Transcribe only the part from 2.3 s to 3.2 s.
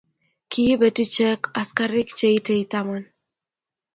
itei taman